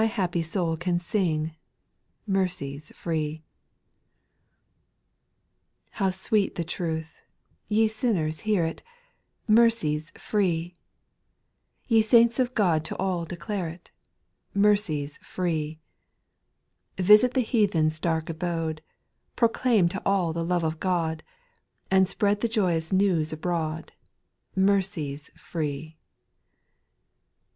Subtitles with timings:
[0.17, 1.55] appy soul can sing,
[2.25, 3.43] Mercy 's free:
[5.91, 5.99] SPIRITUAL SONGS.
[5.99, 5.99] 283 8.
[5.99, 6.09] How
[6.49, 7.21] sweet the truth—
[7.77, 8.81] ye sinners hear it
[9.61, 10.73] —'Mercy 's free.
[11.87, 13.91] Ye saints of God to all declare it—
[14.55, 15.79] Mercy 's free.
[16.97, 18.81] Visit the heathen's dark abode,
[19.35, 21.21] Proclaim to all the love of God,
[21.91, 23.91] And spread the joyous news abroad—
[24.55, 25.99] Mercy 's free.